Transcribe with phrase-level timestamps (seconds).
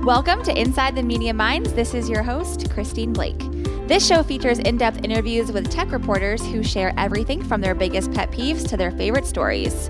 [0.00, 1.74] Welcome to Inside the Media Minds.
[1.74, 3.38] This is your host, Christine Blake.
[3.86, 8.12] This show features in depth interviews with tech reporters who share everything from their biggest
[8.12, 9.88] pet peeves to their favorite stories.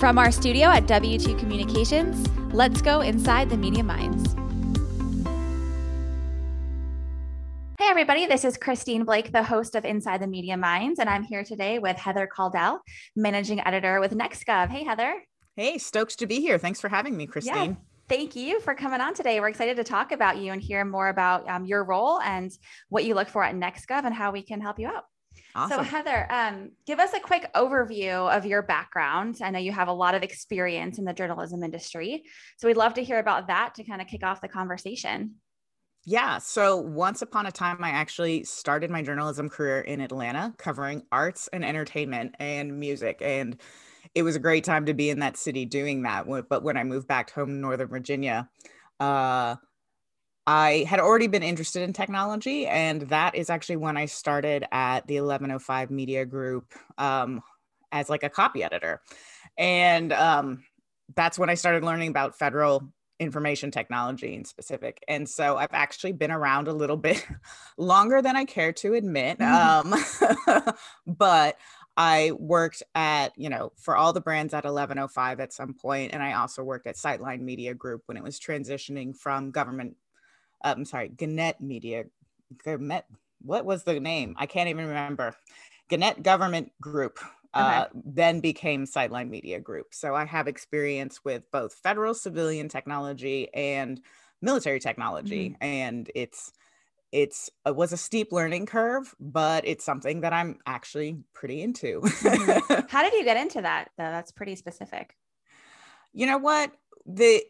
[0.00, 4.34] From our studio at W2 Communications, let's go inside the media minds.
[7.78, 11.22] Hey, everybody, this is Christine Blake, the host of Inside the Media Minds, and I'm
[11.22, 12.80] here today with Heather Kuldell,
[13.14, 14.70] managing editor with NextGov.
[14.70, 15.22] Hey, Heather.
[15.54, 16.58] Hey, stoked to be here.
[16.58, 17.70] Thanks for having me, Christine.
[17.70, 17.91] Yeah.
[18.12, 19.40] Thank you for coming on today.
[19.40, 22.52] We're excited to talk about you and hear more about um, your role and
[22.90, 25.04] what you look for at NextGov and how we can help you out.
[25.54, 25.78] Awesome.
[25.78, 29.38] So, Heather, um, give us a quick overview of your background.
[29.42, 32.24] I know you have a lot of experience in the journalism industry.
[32.58, 35.36] So, we'd love to hear about that to kind of kick off the conversation.
[36.04, 36.36] Yeah.
[36.36, 41.48] So, once upon a time, I actually started my journalism career in Atlanta covering arts
[41.50, 43.22] and entertainment and music.
[43.22, 43.58] And
[44.14, 46.26] it was a great time to be in that city doing that.
[46.48, 48.48] But when I moved back home to Northern Virginia,
[49.00, 49.56] uh,
[50.46, 55.06] I had already been interested in technology, and that is actually when I started at
[55.06, 57.42] the 1105 Media Group um,
[57.92, 59.00] as like a copy editor.
[59.56, 60.64] And um,
[61.14, 65.02] that's when I started learning about federal information technology in specific.
[65.06, 67.24] And so I've actually been around a little bit
[67.78, 69.38] longer than I care to admit.
[69.38, 70.52] Mm-hmm.
[70.52, 70.74] Um,
[71.06, 71.56] but
[71.96, 76.22] I worked at, you know, for all the brands at 1105 at some point, and
[76.22, 79.96] I also worked at Sightline Media Group when it was transitioning from government.
[80.64, 82.04] Uh, I'm sorry, Gannett Media.
[82.64, 83.04] Gannett,
[83.42, 84.34] what was the name?
[84.38, 85.36] I can't even remember.
[85.88, 87.18] Gannett Government Group
[87.52, 88.00] uh, okay.
[88.06, 89.88] then became Sightline Media Group.
[89.90, 94.00] So I have experience with both federal civilian technology and
[94.40, 95.62] military technology, mm-hmm.
[95.62, 96.52] and it's
[97.12, 102.00] it's it was a steep learning curve but it's something that i'm actually pretty into
[102.00, 102.86] mm-hmm.
[102.88, 105.16] how did you get into that though that's pretty specific
[106.12, 106.72] you know what
[107.06, 107.42] the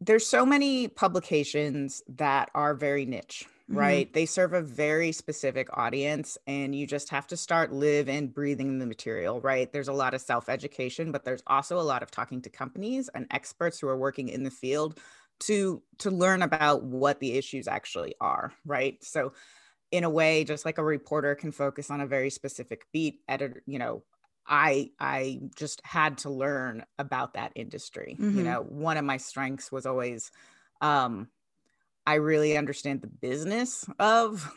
[0.00, 3.78] there's so many publications that are very niche mm-hmm.
[3.78, 4.14] right mm-hmm.
[4.14, 8.78] they serve a very specific audience and you just have to start live and breathing
[8.78, 12.10] the material right there's a lot of self education but there's also a lot of
[12.12, 14.98] talking to companies and experts who are working in the field
[15.40, 19.32] to to learn about what the issues actually are right so
[19.90, 23.62] in a way just like a reporter can focus on a very specific beat editor
[23.66, 24.02] you know
[24.46, 28.38] i i just had to learn about that industry mm-hmm.
[28.38, 30.30] you know one of my strengths was always
[30.80, 31.28] um
[32.06, 34.52] i really understand the business of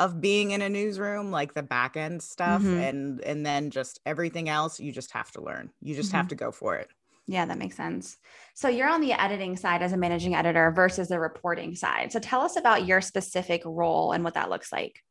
[0.00, 2.78] of being in a newsroom like the back end stuff mm-hmm.
[2.78, 6.18] and and then just everything else you just have to learn you just mm-hmm.
[6.18, 6.88] have to go for it
[7.28, 8.16] yeah, that makes sense.
[8.54, 12.10] So you're on the editing side as a managing editor versus the reporting side.
[12.10, 15.04] So tell us about your specific role and what that looks like.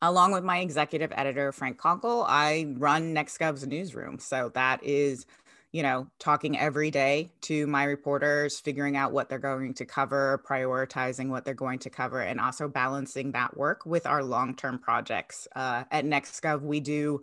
[0.00, 4.18] Along with my executive editor, Frank Konkel, I run NextGov's newsroom.
[4.18, 5.26] So that is,
[5.70, 10.42] you know, talking every day to my reporters, figuring out what they're going to cover,
[10.48, 14.78] prioritizing what they're going to cover, and also balancing that work with our long term
[14.78, 15.46] projects.
[15.54, 17.20] Uh, at NextGov, we do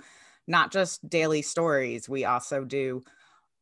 [0.48, 3.04] not just daily stories, we also do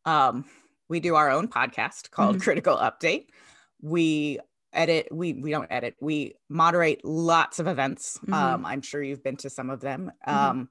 [0.08, 0.46] um,
[0.90, 2.44] we do our own podcast called mm-hmm.
[2.44, 3.28] Critical Update.
[3.82, 4.40] We
[4.74, 8.34] edit we we don't edit we moderate lots of events mm-hmm.
[8.34, 10.38] um i'm sure you've been to some of them mm-hmm.
[10.38, 10.70] um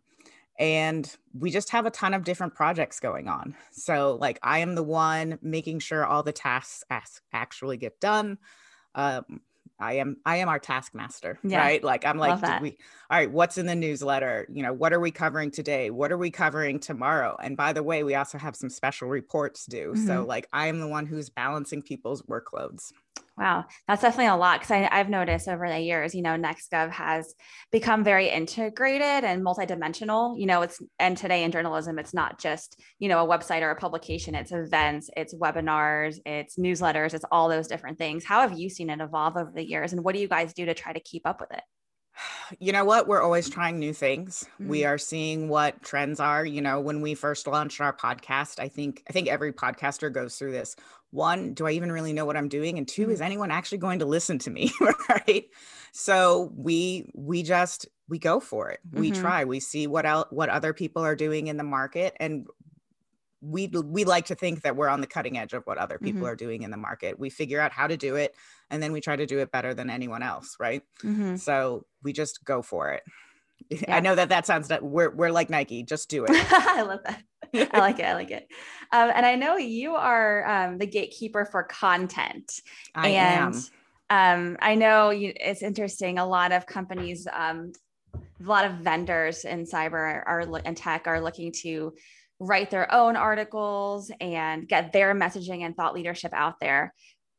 [0.59, 4.75] and we just have a ton of different projects going on so like i am
[4.75, 8.37] the one making sure all the tasks as- actually get done
[8.95, 9.41] um
[9.79, 11.59] I am I am our taskmaster, yeah.
[11.59, 11.85] right?
[11.85, 12.79] Like I'm like, we
[13.11, 14.47] all right, what's in the newsletter?
[14.51, 15.91] You know, what are we covering today?
[15.91, 17.37] What are we covering tomorrow?
[17.43, 19.93] And by the way, we also have some special reports due.
[19.93, 20.07] Mm-hmm.
[20.07, 22.93] So like I am the one who's balancing people's workloads.
[23.39, 27.35] Wow, that's definitely a lot because I've noticed over the years, you know, NextGov has
[27.71, 30.39] become very integrated and multidimensional.
[30.39, 33.71] You know, it's and today in journalism, it's not just you know a website or
[33.71, 38.25] a publication; it's events, it's webinars, it's newsletters, it's all those different things.
[38.25, 40.65] How have you seen it evolve over the years, and what do you guys do
[40.65, 41.63] to try to keep up with it?
[42.59, 43.07] you know what?
[43.07, 44.45] We're always trying new things.
[44.55, 44.71] Mm-hmm.
[44.71, 46.45] we are seeing what trends are.
[46.45, 50.37] You know when we first launched our podcast i think i think every podcaster goes
[50.37, 50.77] through this.
[51.11, 52.79] One do i even really know what i'm doing?
[52.79, 53.11] And 2 mm-hmm.
[53.13, 54.73] is anyone actually going to listen to me?
[55.09, 55.47] Right?
[55.93, 58.81] So we we just we go for it.
[58.93, 59.21] We mm-hmm.
[59.21, 59.45] try.
[59.45, 62.17] We see what else what other people are doing in the market.
[62.21, 62.47] And
[63.47, 66.23] we we like to think that we're on the cutting edge of what other people
[66.23, 66.31] mm-hmm.
[66.31, 67.19] are doing in the market.
[67.19, 68.35] We figure out how to do it
[68.71, 70.83] and then we try to do it better than anyone else, right?
[71.03, 71.37] Mm-hmm.
[71.37, 73.03] So we just go for it.
[73.71, 73.97] Yeah.
[73.97, 76.31] I know that that sounds we're we're like Nike, just do it.
[76.31, 77.23] I love that.
[77.75, 78.05] I like it.
[78.05, 78.47] I like it.
[78.93, 82.61] Um, and I know you are um, the gatekeeper for content.
[82.95, 84.51] I and, am.
[84.51, 86.19] Um, I know you, it's interesting.
[86.19, 87.73] A lot of companies, um,
[88.15, 91.95] a lot of vendors in cyber are and tech are looking to
[92.39, 96.93] write their own articles and get their messaging and thought leadership out there.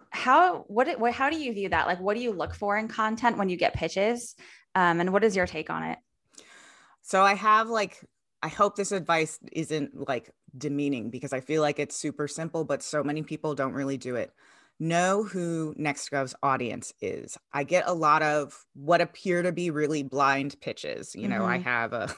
[0.10, 1.88] how what, what how do you view that?
[1.88, 4.36] Like, what do you look for in content when you get pitches,
[4.76, 6.00] um, and what is your take on it?
[7.02, 8.04] So I have like
[8.42, 12.84] I hope this advice isn't like demeaning because I feel like it's super simple, but
[12.84, 14.32] so many people don't really do it.
[14.80, 17.36] Know who NextGov's audience is.
[17.52, 21.16] I get a lot of what appear to be really blind pitches.
[21.16, 21.52] You know, mm-hmm.
[21.52, 22.14] I have a,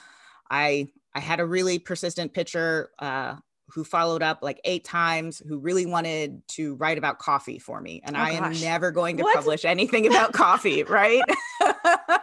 [0.50, 3.34] I I had a really persistent pitcher uh,
[3.70, 8.00] who followed up like eight times, who really wanted to write about coffee for me,
[8.04, 8.56] and oh, I gosh.
[8.56, 9.34] am never going to what?
[9.34, 11.22] publish anything about coffee, right?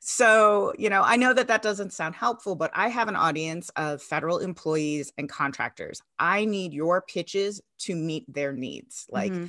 [0.00, 3.68] So, you know, I know that that doesn't sound helpful, but I have an audience
[3.76, 6.00] of federal employees and contractors.
[6.18, 9.06] I need your pitches to meet their needs.
[9.10, 9.46] Like, mm-hmm.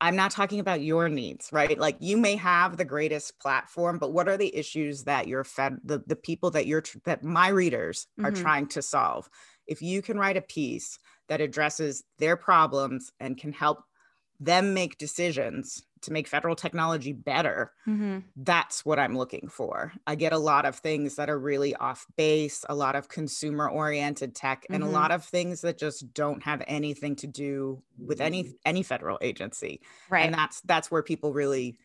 [0.00, 1.78] I'm not talking about your needs, right?
[1.78, 5.78] Like you may have the greatest platform, but what are the issues that you're fed
[5.84, 8.42] the, the people that you're that my readers are mm-hmm.
[8.42, 9.28] trying to solve?
[9.66, 10.98] If you can write a piece
[11.28, 13.84] that addresses their problems and can help
[14.40, 18.18] them make decisions to make federal technology better mm-hmm.
[18.36, 22.06] that's what i'm looking for i get a lot of things that are really off
[22.16, 24.74] base a lot of consumer oriented tech mm-hmm.
[24.74, 24.94] and a mm-hmm.
[24.94, 29.80] lot of things that just don't have anything to do with any any federal agency
[30.10, 31.78] right and that's that's where people really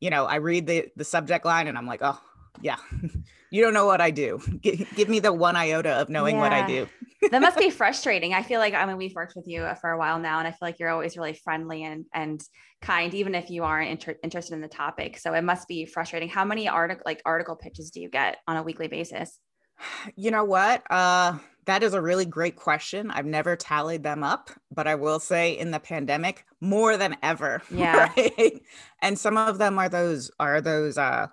[0.00, 2.20] you know i read the the subject line and i'm like oh
[2.62, 2.76] yeah
[3.50, 6.40] you don't know what i do give, give me the one iota of knowing yeah.
[6.40, 6.86] what i do
[7.30, 9.98] that must be frustrating i feel like i mean we've worked with you for a
[9.98, 12.42] while now and i feel like you're always really friendly and and
[12.80, 16.28] kind even if you aren't inter- interested in the topic so it must be frustrating
[16.28, 19.40] how many article like article pitches do you get on a weekly basis
[20.16, 21.36] you know what uh
[21.68, 23.10] that is a really great question.
[23.10, 27.60] I've never tallied them up, but I will say in the pandemic, more than ever.
[27.70, 28.10] Yeah.
[28.16, 28.62] Right?
[29.02, 31.26] And some of them are those are those uh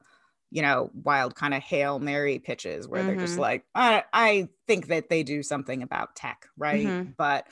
[0.55, 3.09] you know, wild kind of Hail Mary pitches where mm-hmm.
[3.09, 3.41] they're just mm-hmm.
[3.41, 6.87] like, I, I, think that they do something about tech, right?
[6.87, 7.11] Mm-hmm.
[7.17, 7.45] But,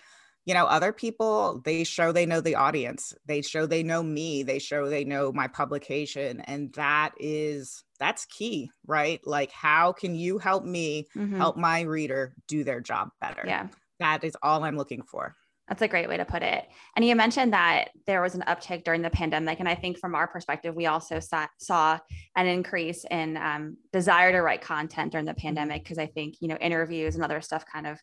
[0.45, 4.44] you know, other people, they show they know the audience, they show they know me,
[4.44, 6.39] they show they know my publication.
[6.39, 9.19] And that is, that's key, right?
[9.27, 11.35] Like, how can you help me mm-hmm.
[11.35, 13.44] help my reader do their job better?
[13.45, 13.67] Yeah.
[14.00, 15.35] That is all I'm looking for.
[15.73, 16.69] That's a great way to put it.
[16.95, 19.59] And you mentioned that there was an uptick during the pandemic.
[19.59, 21.97] And I think from our perspective, we also saw, saw
[22.35, 25.47] an increase in um, desire to write content during the mm-hmm.
[25.47, 27.99] pandemic because I think, you know, interviews and other stuff kind of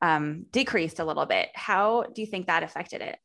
[0.00, 1.50] um, decreased a little bit.
[1.54, 3.20] How do you think that affected it?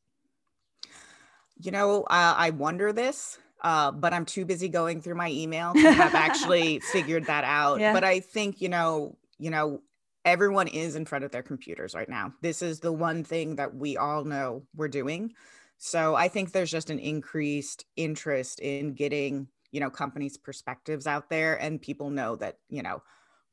[1.60, 5.74] You know, uh, I wonder this, uh, but I'm too busy going through my email
[5.74, 7.80] to have actually figured that out.
[7.80, 7.94] Yeah.
[7.94, 9.82] But I think, you know, you know,
[10.28, 12.34] everyone is in front of their computers right now.
[12.42, 15.32] This is the one thing that we all know we're doing.
[15.78, 21.30] So I think there's just an increased interest in getting, you know, companies' perspectives out
[21.30, 23.02] there and people know that, you know,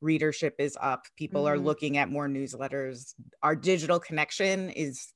[0.00, 1.04] readership is up.
[1.16, 1.52] People mm-hmm.
[1.52, 3.14] are looking at more newsletters.
[3.42, 5.12] Our digital connection is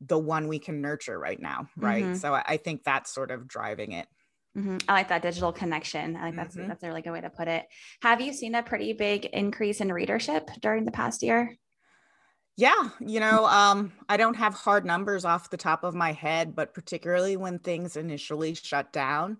[0.00, 2.04] the one we can nurture right now, right?
[2.04, 2.14] Mm-hmm.
[2.16, 4.06] So I think that's sort of driving it.
[4.56, 4.78] Mm-hmm.
[4.88, 6.16] I like that digital connection.
[6.16, 6.68] I think that's mm-hmm.
[6.68, 7.66] that's a really good way to put it.
[8.02, 11.56] Have you seen a pretty big increase in readership during the past year?
[12.56, 16.56] Yeah, you know, um, I don't have hard numbers off the top of my head,
[16.56, 19.36] but particularly when things initially shut down,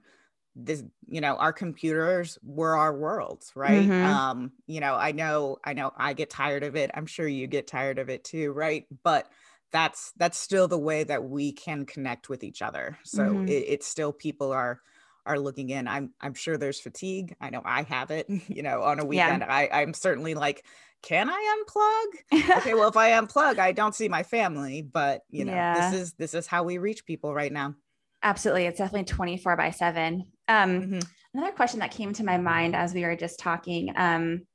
[0.54, 3.88] this, you know, our computers were our worlds, right?
[3.88, 4.04] Mm-hmm.
[4.06, 6.92] Um, you know, I know, I know, I get tired of it.
[6.94, 8.86] I'm sure you get tired of it too, right?
[9.02, 9.26] But
[9.72, 12.98] that's that's still the way that we can connect with each other.
[13.04, 13.48] So mm-hmm.
[13.48, 14.80] it, it's still people are
[15.28, 15.86] are looking in.
[15.86, 17.36] I'm I'm sure there's fatigue.
[17.40, 18.28] I know I have it.
[18.48, 19.54] You know, on a weekend, yeah.
[19.54, 20.64] I I'm certainly like,
[21.02, 22.56] can I unplug?
[22.58, 24.82] okay, well, if I unplug, I don't see my family.
[24.82, 25.90] But you know, yeah.
[25.90, 27.74] this is this is how we reach people right now.
[28.22, 30.32] Absolutely, it's definitely 24 by seven.
[30.48, 30.98] Um, mm-hmm.
[31.34, 33.92] Another question that came to my mind as we were just talking.
[33.94, 34.46] Um,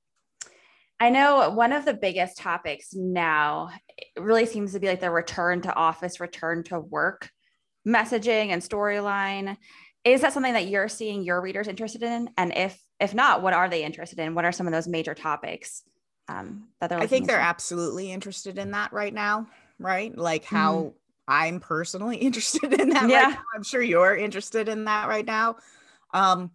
[1.00, 3.70] I know one of the biggest topics now
[4.18, 7.30] really seems to be like the return to office, return to work
[7.88, 9.58] messaging and storyline
[10.03, 12.29] is that something that you're seeing your readers interested in?
[12.38, 14.36] And if if not what are they interested in?
[14.36, 15.83] What are some of those major topics
[16.27, 19.48] um, that they're i think they're absolutely interested in that right now
[19.79, 20.17] right?
[20.17, 20.93] Like how mm.
[21.27, 23.24] i'm personally interested in that yeah.
[23.25, 25.57] right i'm sure you're interested in that right now.
[26.13, 26.51] Um,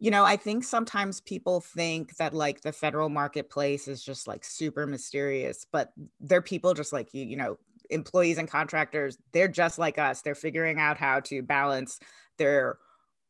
[0.00, 4.44] you know i think sometimes people think that like the federal marketplace is just like
[4.44, 7.58] super mysterious but they're people just like you you know
[7.90, 10.22] employees and contractors they're just like us.
[10.22, 11.98] They're figuring out how to balance
[12.38, 12.78] their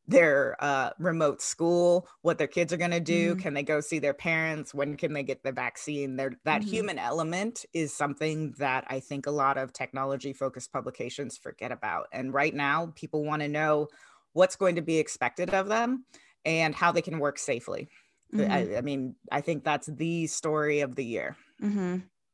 [0.08, 3.32] their uh, remote school, what their kids are going to do.
[3.32, 3.40] Mm-hmm.
[3.40, 4.72] Can they go see their parents?
[4.72, 6.16] When can they get the vaccine?
[6.16, 6.70] There, that mm-hmm.
[6.70, 12.06] human element is something that I think a lot of technology focused publications forget about.
[12.10, 13.88] And right now, people want to know
[14.32, 16.06] what's going to be expected of them
[16.46, 17.90] and how they can work safely.
[18.34, 18.50] Mm-hmm.
[18.50, 21.36] I, I, mean, I think that's the story of the year.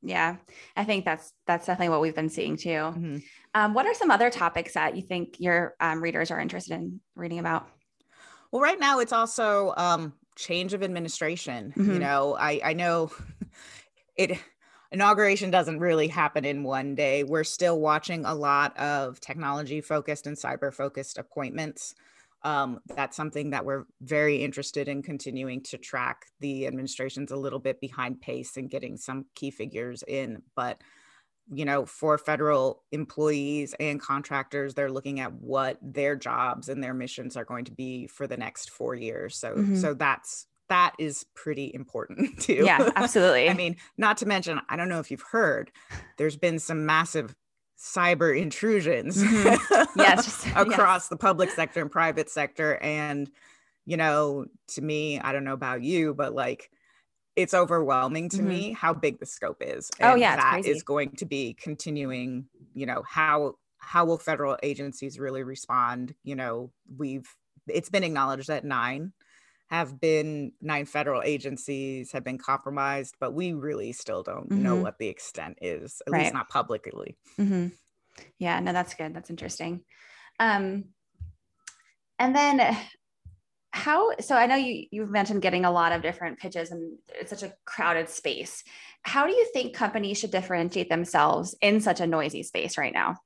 [0.04, 0.36] Yeah,
[0.76, 2.68] I think that's that's definitely what we've been seeing too.
[2.68, 3.16] Mm-hmm.
[3.54, 7.00] Um, what are some other topics that you think your um, readers are interested in
[7.14, 7.66] reading about?
[8.50, 11.72] Well, right now it's also um, change of administration.
[11.76, 11.94] Mm-hmm.
[11.94, 13.10] You know, I I know
[14.16, 14.38] it
[14.92, 17.24] inauguration doesn't really happen in one day.
[17.24, 21.94] We're still watching a lot of technology focused and cyber focused appointments.
[22.44, 26.26] Um, that's something that we're very interested in continuing to track.
[26.40, 30.80] The administration's a little bit behind pace in getting some key figures in, but
[31.52, 36.94] you know, for federal employees and contractors, they're looking at what their jobs and their
[36.94, 39.36] missions are going to be for the next four years.
[39.36, 39.76] So, mm-hmm.
[39.76, 42.62] so that's that is pretty important too.
[42.64, 43.48] Yeah, absolutely.
[43.50, 45.70] I mean, not to mention, I don't know if you've heard,
[46.16, 47.34] there's been some massive
[47.78, 49.98] cyber intrusions mm-hmm.
[49.98, 51.08] yes across yes.
[51.08, 53.30] the public sector and private sector and
[53.84, 56.70] you know to me i don't know about you but like
[57.36, 58.48] it's overwhelming to mm-hmm.
[58.48, 61.54] me how big the scope is oh, and oh yeah that is going to be
[61.54, 67.28] continuing you know how how will federal agencies really respond you know we've
[67.66, 69.12] it's been acknowledged that nine
[69.68, 74.62] have been nine federal agencies have been compromised, but we really still don't mm-hmm.
[74.62, 76.22] know what the extent is, at right.
[76.22, 77.16] least not publicly.
[77.38, 77.68] Mm-hmm.
[78.38, 79.14] Yeah, no, that's good.
[79.14, 79.80] That's interesting.
[80.38, 80.84] Um,
[82.18, 82.76] and then
[83.74, 87.30] how so i know you you've mentioned getting a lot of different pitches and it's
[87.30, 88.62] such a crowded space
[89.02, 93.16] how do you think companies should differentiate themselves in such a noisy space right now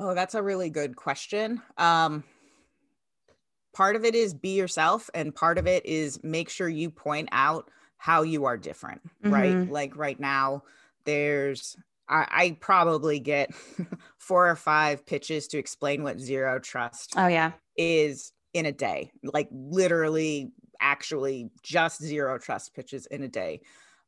[0.00, 2.24] oh that's a really good question um,
[3.76, 7.28] part of it is be yourself and part of it is make sure you point
[7.30, 9.30] out how you are different mm-hmm.
[9.30, 10.62] right like right now
[11.04, 11.76] there's
[12.08, 13.50] I, I probably get
[14.18, 19.10] four or five pitches to explain what zero trust oh yeah is in a day
[19.22, 23.60] like literally actually just zero trust pitches in a day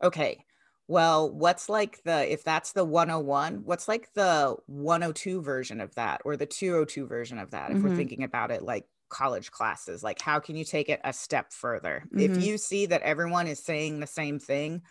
[0.03, 0.43] okay
[0.87, 6.23] well what's like the if that's the 101 what's like the 102 version of that
[6.25, 7.89] or the 202 version of that if mm-hmm.
[7.89, 11.53] we're thinking about it like college classes like how can you take it a step
[11.53, 12.05] further?
[12.07, 12.37] Mm-hmm.
[12.37, 14.83] if you see that everyone is saying the same thing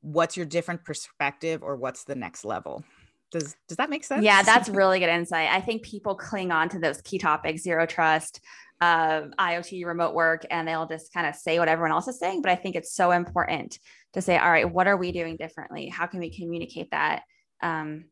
[0.00, 2.84] what's your different perspective or what's the next level?
[3.32, 4.22] Does does that make sense?
[4.22, 5.48] yeah that's really good insight.
[5.50, 8.40] I think people cling on to those key topics zero trust
[8.80, 12.42] uh, iot remote work and they'll just kind of say what everyone else is saying
[12.42, 13.78] but i think it's so important
[14.12, 15.88] to say all right what are we doing differently?
[15.88, 17.22] How can we communicate that?
[17.62, 18.04] Um,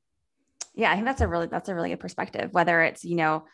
[0.75, 3.45] yeah i think that's a really that's a really good perspective whether it's you know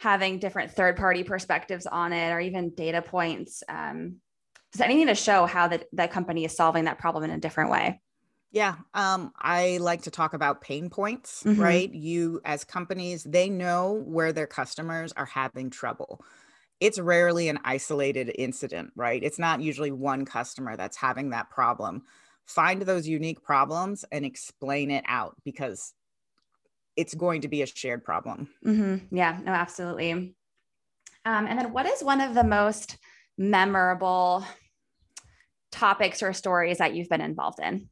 [0.00, 4.16] having different third party perspectives on it or even data points um,
[4.72, 7.70] does anything to show how that that company is solving that problem in a different
[7.70, 8.00] way?
[8.50, 11.60] Yeah um, i like to talk about pain points mm-hmm.
[11.60, 11.92] right?
[11.92, 16.24] You as companies they know where their customers are having trouble.
[16.80, 19.22] It's rarely an isolated incident right?
[19.22, 22.04] It's not usually one customer that's having that problem.
[22.46, 25.92] Find those unique problems and explain it out because
[27.00, 28.48] it's going to be a shared problem.
[28.64, 29.16] Mm-hmm.
[29.16, 30.12] Yeah, no, absolutely.
[30.12, 30.34] Um,
[31.24, 32.98] and then what is one of the most
[33.38, 34.44] memorable
[35.72, 37.88] topics or stories that you've been involved in?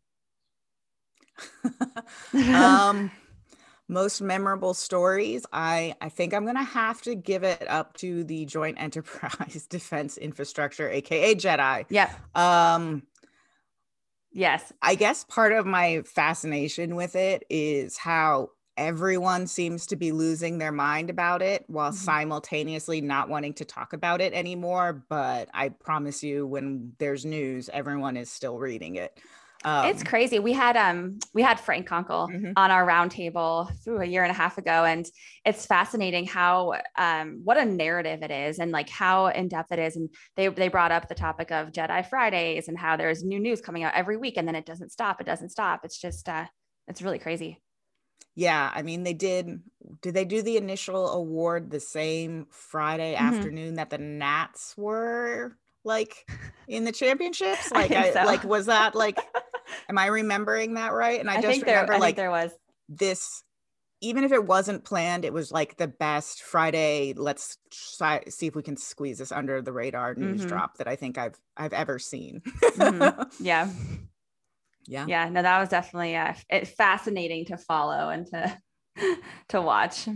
[2.55, 3.11] um,
[3.89, 5.47] most memorable stories.
[5.53, 9.67] I, I think I'm going to have to give it up to the Joint Enterprise
[9.69, 11.87] Defense Infrastructure, AKA JEDI.
[11.89, 12.13] Yeah.
[12.35, 13.05] Um,
[14.33, 14.71] yes.
[14.83, 20.57] I guess part of my fascination with it is how everyone seems to be losing
[20.57, 21.99] their mind about it while mm-hmm.
[21.99, 25.05] simultaneously not wanting to talk about it anymore.
[25.11, 29.19] But I promise you, when there's news, everyone is still reading it.
[29.65, 30.39] Um, it's crazy.
[30.39, 32.53] We had um we had Frank Konkel mm-hmm.
[32.55, 35.05] on our roundtable through a year and a half ago, and
[35.45, 39.81] it's fascinating how um what a narrative it is, and like how in depth it
[39.81, 39.97] is.
[39.97, 43.61] And they they brought up the topic of Jedi Fridays and how there's new news
[43.61, 45.21] coming out every week, and then it doesn't stop.
[45.21, 45.81] It doesn't stop.
[45.85, 46.47] It's just uh
[46.87, 47.61] it's really crazy.
[48.39, 49.63] Yeah, I mean they did
[50.01, 53.35] did they do the initial award the same Friday mm-hmm.
[53.35, 56.31] afternoon that the Nats were like
[56.69, 57.69] in the championships?
[57.75, 58.23] Like I, I so.
[58.23, 59.19] like was that like
[59.89, 61.19] am I remembering that right?
[61.19, 62.53] And I, I just remember there, like there was
[62.89, 63.43] this
[64.01, 67.15] even if it wasn't planned, it was like the best Friday.
[67.17, 67.59] Let's
[67.99, 70.49] try, see if we can squeeze this under the radar news mm-hmm.
[70.49, 72.41] drop that I think I've I've ever seen.
[72.63, 73.23] mm-hmm.
[73.45, 73.69] Yeah,
[74.89, 75.05] yeah.
[75.07, 78.59] Yeah no that was definitely uh, it, fascinating to follow and to
[79.49, 80.09] to watch.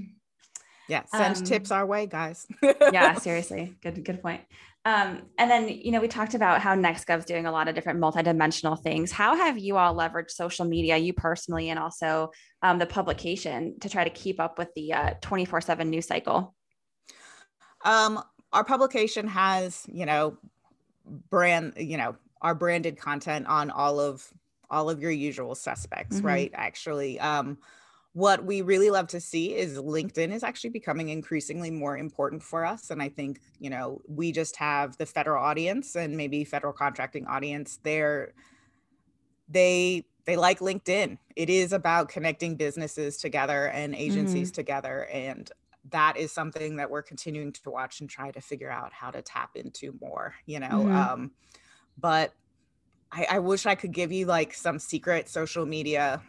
[0.88, 2.47] Yeah send um, tips our way guys.
[2.93, 3.76] Yeah seriously.
[3.83, 4.41] Good good point.
[4.85, 8.00] Um, and then you know we talked about how nextgov's doing a lot of different
[8.00, 9.12] multidimensional things.
[9.12, 13.88] How have you all leveraged social media you personally and also um, the publication to
[13.88, 16.55] try to keep up with the uh, 24-7 news cycle?
[17.85, 20.37] Um, our publication has you know
[21.31, 24.26] brand you know our branded content on all of
[24.73, 26.26] all of your usual suspects, mm-hmm.
[26.26, 26.50] right?
[26.55, 27.59] Actually, um,
[28.14, 32.64] what we really love to see is LinkedIn is actually becoming increasingly more important for
[32.64, 32.91] us.
[32.91, 37.26] And I think, you know, we just have the federal audience and maybe federal contracting
[37.26, 38.33] audience there.
[39.49, 41.19] They they like LinkedIn.
[41.37, 44.55] It is about connecting businesses together and agencies mm-hmm.
[44.55, 45.09] together.
[45.12, 45.50] And
[45.91, 49.21] that is something that we're continuing to watch and try to figure out how to
[49.21, 50.69] tap into more, you know.
[50.69, 50.97] Mm-hmm.
[50.97, 51.31] Um,
[51.99, 52.35] but
[53.12, 56.23] I, I wish I could give you like some secret social media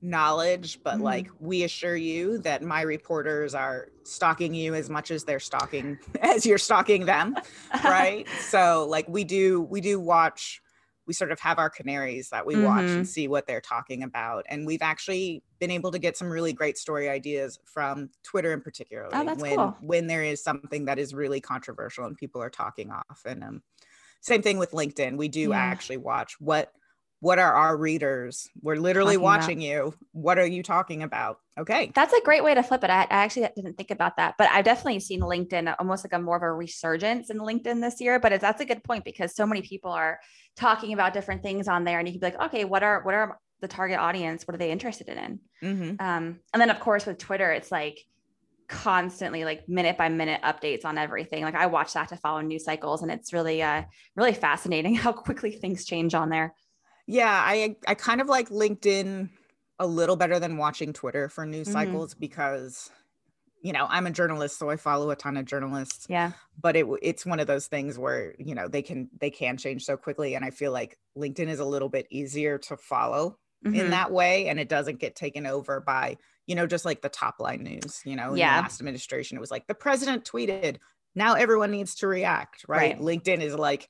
[0.00, 1.04] knowledge, but mm-hmm.
[1.04, 5.98] like we assure you that my reporters are stalking you as much as they're stalking
[6.20, 7.36] as you're stalking them,
[7.84, 8.26] right?
[8.40, 10.60] so like we do we do watch
[11.06, 12.64] we sort of have our canaries that we mm-hmm.
[12.64, 13.02] watch and mm-hmm.
[13.02, 14.44] see what they're talking about.
[14.48, 18.60] And we've actually been able to get some really great story ideas from Twitter in
[18.60, 19.08] particular.
[19.12, 19.76] Oh, when cool.
[19.80, 23.22] when there is something that is really controversial and people are talking off.
[23.26, 23.62] And um,
[24.22, 25.16] same thing with LinkedIn.
[25.16, 25.58] We do yeah.
[25.58, 26.72] actually watch what
[27.22, 29.68] what are our readers we're literally talking watching about.
[29.68, 33.02] you what are you talking about okay that's a great way to flip it I,
[33.02, 36.36] I, actually didn't think about that but i've definitely seen linkedin almost like a more
[36.36, 39.62] of a resurgence in linkedin this year but that's a good point because so many
[39.62, 40.18] people are
[40.56, 43.14] talking about different things on there and you can be like okay what are what
[43.14, 46.04] are the target audience what are they interested in mm-hmm.
[46.04, 48.00] um, and then of course with twitter it's like
[48.72, 52.64] constantly like minute by minute updates on everything like i watch that to follow news
[52.64, 53.82] cycles and it's really uh
[54.16, 56.54] really fascinating how quickly things change on there
[57.06, 59.28] yeah, I I kind of like LinkedIn
[59.78, 61.72] a little better than watching Twitter for news mm-hmm.
[61.72, 62.90] cycles because
[63.64, 66.06] you know, I'm a journalist so I follow a ton of journalists.
[66.08, 66.32] Yeah.
[66.60, 69.84] But it it's one of those things where, you know, they can they can change
[69.84, 73.76] so quickly and I feel like LinkedIn is a little bit easier to follow mm-hmm.
[73.76, 77.08] in that way and it doesn't get taken over by, you know, just like the
[77.08, 78.60] top line news, you know, yeah.
[78.60, 80.76] last administration it was like the president tweeted,
[81.14, 82.98] now everyone needs to react, right?
[82.98, 83.00] right.
[83.00, 83.88] LinkedIn is like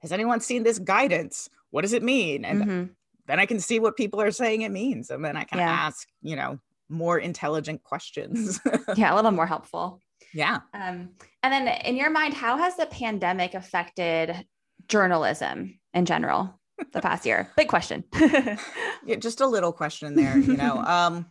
[0.00, 1.48] has anyone seen this guidance?
[1.70, 2.44] What does it mean?
[2.44, 2.84] And mm-hmm.
[3.26, 5.10] then I can see what people are saying it means.
[5.10, 5.70] And then I can yeah.
[5.70, 6.58] ask, you know,
[6.88, 8.60] more intelligent questions.
[8.96, 10.00] yeah, a little more helpful.
[10.32, 10.60] Yeah.
[10.74, 11.10] Um,
[11.42, 14.46] and then in your mind, how has the pandemic affected
[14.88, 16.58] journalism in general
[16.92, 17.50] the past year?
[17.56, 18.04] Big question.
[18.20, 20.82] yeah, just a little question there, you know.
[20.86, 21.26] Um,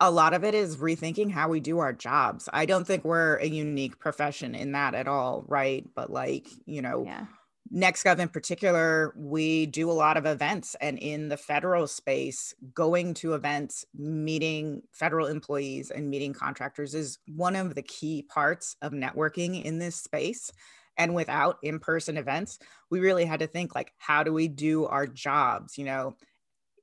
[0.00, 2.48] a lot of it is rethinking how we do our jobs.
[2.52, 5.86] I don't think we're a unique profession in that at all, right?
[5.94, 7.26] But like, you know, yeah
[7.72, 13.14] NextGov in particular, we do a lot of events, and in the federal space, going
[13.14, 18.92] to events, meeting federal employees, and meeting contractors is one of the key parts of
[18.92, 20.50] networking in this space.
[20.96, 22.58] And without in person events,
[22.90, 25.78] we really had to think like, how do we do our jobs?
[25.78, 26.16] You know,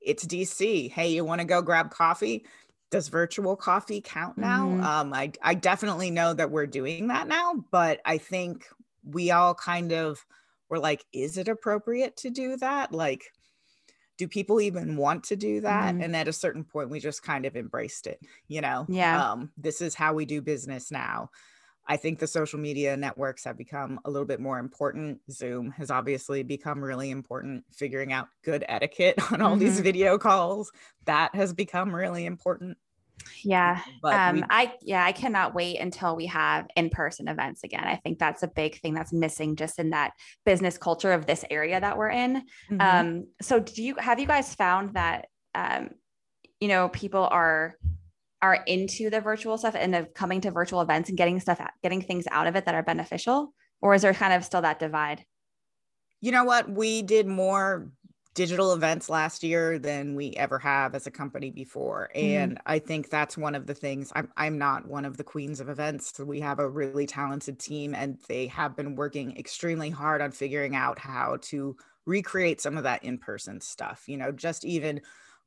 [0.00, 0.90] it's DC.
[0.90, 2.46] Hey, you want to go grab coffee?
[2.90, 4.66] Does virtual coffee count now?
[4.66, 4.82] Mm-hmm.
[4.82, 8.66] Um, I, I definitely know that we're doing that now, but I think
[9.04, 10.24] we all kind of
[10.68, 12.92] we're like, is it appropriate to do that?
[12.92, 13.24] Like,
[14.18, 15.94] do people even want to do that?
[15.94, 16.02] Mm-hmm.
[16.02, 18.84] And at a certain point, we just kind of embraced it, you know?
[18.88, 19.30] Yeah.
[19.30, 21.30] Um, this is how we do business now.
[21.88, 25.20] I think the social media networks have become a little bit more important.
[25.30, 27.64] Zoom has obviously become really important.
[27.72, 29.60] Figuring out good etiquette on all mm-hmm.
[29.60, 30.70] these video calls,
[31.06, 32.76] that has become really important.
[33.42, 33.80] Yeah.
[34.04, 37.84] um, we- I, yeah, I cannot wait until we have in-person events again.
[37.84, 40.12] I think that's a big thing that's missing just in that
[40.44, 42.42] business culture of this area that we're in.
[42.70, 42.80] Mm-hmm.
[42.80, 45.90] Um, so do you, have you guys found that, um,
[46.60, 47.76] you know, people are,
[48.40, 52.02] are into the virtual stuff and of coming to virtual events and getting stuff, getting
[52.02, 53.52] things out of it that are beneficial?
[53.80, 55.24] Or is there kind of still that divide?
[56.20, 56.68] You know what?
[56.68, 57.90] We did more
[58.38, 62.24] digital events last year than we ever have as a company before mm-hmm.
[62.24, 62.60] and mm.
[62.66, 65.68] i think that's one of the things I'm, I'm not one of the queens of
[65.68, 70.22] events so we have a really talented team and they have been working extremely hard
[70.22, 75.00] on figuring out how to recreate some of that in-person stuff you know just even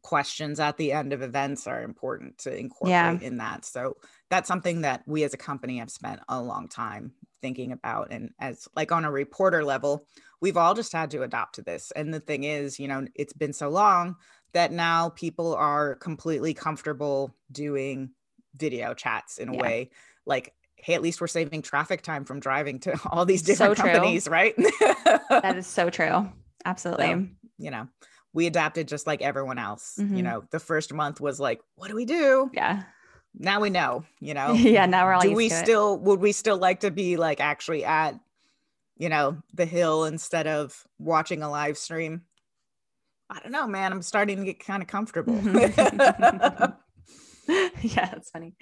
[0.04, 3.18] questions at the end of events are important to incorporate yeah.
[3.22, 3.66] in that.
[3.66, 3.98] So
[4.30, 8.30] that's something that we as a company have spent a long time thinking about and
[8.40, 10.06] as like on a reporter level
[10.42, 11.92] we've all just had to adopt to this.
[11.96, 14.16] And the thing is you know it's been so long
[14.54, 18.12] that now people are completely comfortable doing
[18.56, 19.62] video chats in a yeah.
[19.62, 19.90] way
[20.26, 23.84] like hey at least we're saving traffic time from driving to all these different so
[23.84, 24.56] companies right?
[25.30, 26.30] That is so true.
[26.66, 27.08] Absolutely.
[27.08, 27.88] so, you know
[28.34, 30.16] we adapted just like everyone else mm-hmm.
[30.16, 32.84] you know the first month was like what do we do yeah
[33.38, 34.54] now we know, you know.
[34.54, 35.22] yeah, now we're all.
[35.22, 38.20] Do we still would we still like to be like actually at,
[38.98, 42.22] you know, the hill instead of watching a live stream?
[43.30, 43.94] I don't know, man.
[43.94, 45.36] I'm starting to get kind of comfortable.
[45.48, 46.76] yeah,
[47.48, 48.56] that's funny.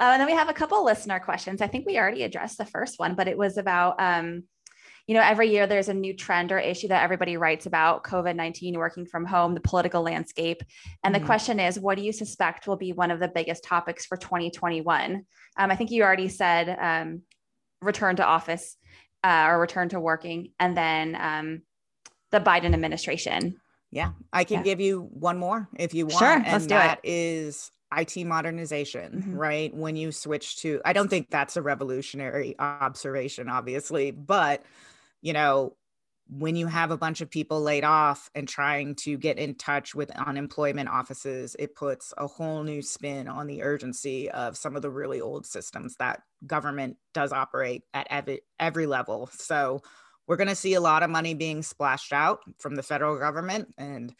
[0.00, 1.62] Uh, and then we have a couple listener questions.
[1.62, 4.44] I think we already addressed the first one, but it was about um,
[5.08, 8.36] you know, every year there's a new trend or issue that everybody writes about COVID
[8.36, 10.62] 19, working from home, the political landscape.
[11.02, 11.22] And mm-hmm.
[11.22, 14.18] the question is, what do you suspect will be one of the biggest topics for
[14.18, 15.24] 2021?
[15.56, 17.22] Um, I think you already said um,
[17.80, 18.76] return to office
[19.24, 21.62] uh, or return to working, and then um,
[22.30, 23.58] the Biden administration.
[23.90, 24.62] Yeah, I can yeah.
[24.64, 26.18] give you one more if you want.
[26.18, 27.08] Sure, and let's do that it.
[27.08, 29.34] is IT modernization, mm-hmm.
[29.34, 29.74] right?
[29.74, 34.62] When you switch to, I don't think that's a revolutionary observation, obviously, but
[35.20, 35.76] you know,
[36.30, 39.94] when you have a bunch of people laid off and trying to get in touch
[39.94, 44.82] with unemployment offices, it puts a whole new spin on the urgency of some of
[44.82, 49.30] the really old systems that government does operate at every, every level.
[49.32, 49.80] So
[50.26, 53.74] we're going to see a lot of money being splashed out from the federal government
[53.78, 54.14] and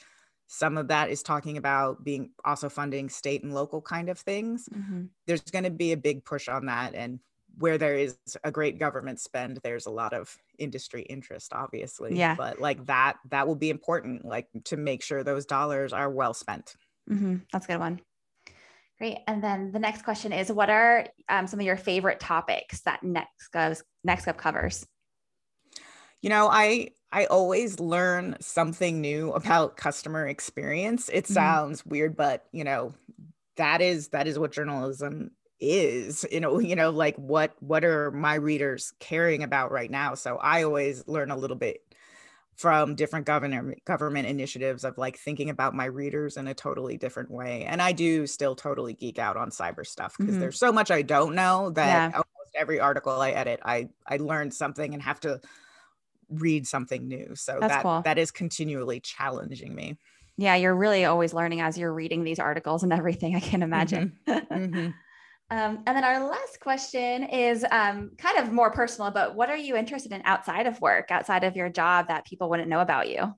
[0.51, 4.69] some of that is talking about being also funding state and local kind of things
[4.75, 5.05] mm-hmm.
[5.27, 7.21] there's going to be a big push on that and
[7.59, 12.35] where there is a great government spend there's a lot of industry interest obviously yeah
[12.35, 16.35] but like that that will be important like to make sure those dollars are well
[16.35, 16.75] spent
[17.11, 17.37] mm-hmm.
[17.53, 18.01] that's a good one
[18.99, 22.81] great and then the next question is what are um, some of your favorite topics
[22.81, 24.87] that nextgov nextgov covers
[26.23, 31.35] you know i i always learn something new about customer experience it mm-hmm.
[31.35, 31.91] sounds mm-hmm.
[31.91, 32.95] weird but you know
[33.57, 38.11] that is that is what journalism is you know you know like what what are
[38.11, 41.83] my readers caring about right now so i always learn a little bit
[42.57, 47.31] from different government government initiatives of like thinking about my readers in a totally different
[47.31, 50.41] way and i do still totally geek out on cyber stuff because mm-hmm.
[50.41, 52.07] there's so much i don't know that yeah.
[52.15, 55.41] almost every article i edit i i learn something and have to
[56.31, 58.03] read something new so That's that cool.
[58.05, 59.97] that is continually challenging me
[60.37, 64.19] yeah you're really always learning as you're reading these articles and everything i can imagine
[64.27, 64.55] mm-hmm.
[64.55, 64.91] Mm-hmm.
[65.51, 69.57] Um, and then our last question is um, kind of more personal, but what are
[69.57, 73.09] you interested in outside of work, outside of your job that people wouldn't know about
[73.09, 73.35] you?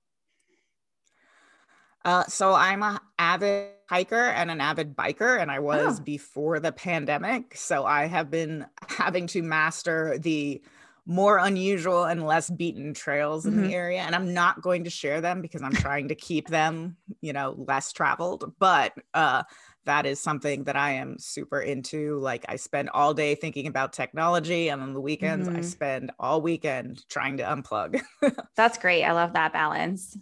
[2.05, 6.03] Uh, so I'm an avid hiker and an avid biker, and I was oh.
[6.03, 7.57] before the pandemic.
[7.57, 10.63] So I have been having to master the
[11.07, 13.65] more unusual and less beaten trails in mm-hmm.
[13.65, 14.01] the area.
[14.01, 17.55] And I'm not going to share them because I'm trying to keep them, you know,
[17.67, 18.53] less traveled.
[18.59, 19.43] But uh,
[19.87, 22.19] that is something that I am super into.
[22.19, 25.59] Like I spend all day thinking about technology and on the weekends mm-hmm.
[25.59, 28.01] I spend all weekend trying to unplug.
[28.57, 29.05] That's great.
[29.05, 30.17] I love that balance.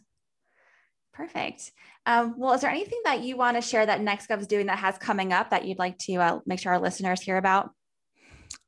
[1.12, 1.72] Perfect.
[2.06, 4.78] Um, well, is there anything that you want to share that NextGov is doing that
[4.78, 7.70] has coming up that you'd like to uh, make sure our listeners hear about?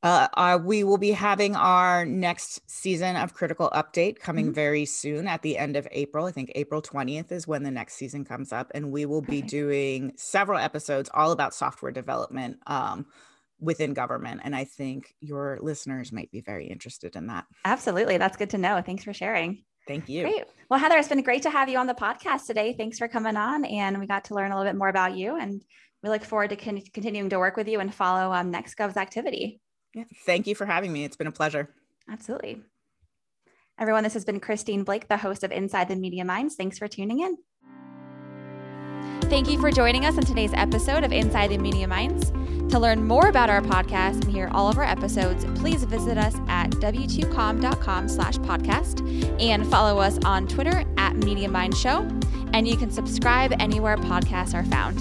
[0.02, 4.54] Uh, uh, we will be having our next season of Critical Update coming mm-hmm.
[4.54, 6.24] very soon at the end of April.
[6.24, 8.70] I think April 20th is when the next season comes up.
[8.74, 13.06] And we will be doing several episodes all about software development um,
[13.60, 14.40] within government.
[14.42, 17.44] And I think your listeners might be very interested in that.
[17.66, 18.16] Absolutely.
[18.16, 18.80] That's good to know.
[18.80, 19.64] Thanks for sharing.
[19.86, 20.22] Thank you.
[20.22, 20.44] Great.
[20.70, 22.72] Well, Heather, it's been great to have you on the podcast today.
[22.72, 23.66] Thanks for coming on.
[23.66, 25.36] And we got to learn a little bit more about you.
[25.36, 25.62] And
[26.02, 29.60] we look forward to con- continuing to work with you and follow um, NextGov's activity.
[29.94, 30.04] Yeah.
[30.24, 31.04] Thank you for having me.
[31.04, 31.68] It's been a pleasure.
[32.08, 32.62] Absolutely.
[33.78, 36.54] Everyone, this has been Christine Blake, the host of Inside the Media Minds.
[36.54, 37.38] Thanks for tuning in.
[39.30, 42.30] Thank you for joining us on today's episode of Inside the Media Minds.
[42.72, 46.36] To learn more about our podcast and hear all of our episodes, please visit us
[46.48, 52.06] at w2com.com slash podcast and follow us on Twitter at Media Mind Show.
[52.52, 54.98] And you can subscribe anywhere podcasts are found.